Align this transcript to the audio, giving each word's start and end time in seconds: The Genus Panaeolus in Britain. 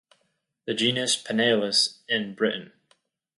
The 0.65 0.73
Genus 0.73 1.15
Panaeolus 1.15 1.99
in 2.07 2.33
Britain. 2.33 2.73